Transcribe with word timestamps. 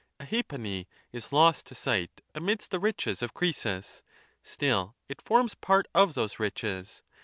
A 0.19 0.25
halfpennyislosttosight 0.25 2.09
amidst 2.33 2.71
the 2.71 2.79
riches 2.79 3.21
of 3.21 3.35
Croesus; 3.35 4.01
still 4.41 4.95
it 5.07 5.21
forms 5.21 5.53
part 5.53 5.85
of 5.93 6.15
those 6.15 6.39
riches. 6.39 7.03